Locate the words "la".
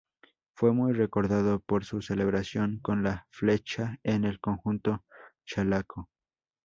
3.03-3.27